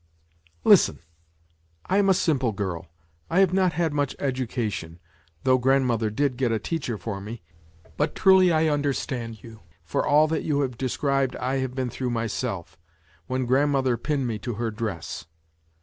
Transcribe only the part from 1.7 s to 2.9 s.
I am a simple gifl^